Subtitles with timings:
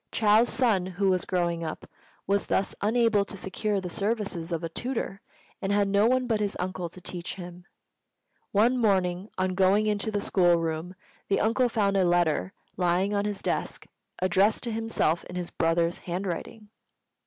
[0.11, 1.87] Chou's son, who was growing up,
[2.25, 5.21] was thus unable to secure the services of a tutor,
[5.61, 7.65] and had no one but his uncle to teach him.
[8.51, 10.95] One morning, on going into the school room,
[11.27, 13.85] the uncle found a letter lying on his desk
[14.17, 16.69] addressed to himself in his brother's handwriting.